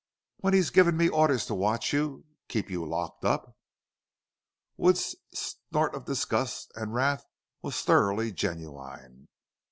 [0.37, 3.55] When he's given me orders to watch you keep you locked up?"
[4.75, 7.23] Wood's snort of disgust and wrath
[7.61, 9.27] was thoroughly genuine.